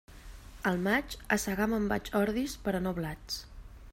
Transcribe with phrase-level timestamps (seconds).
[0.69, 3.39] Al maig, a segar me'n vaig ordis però no blats.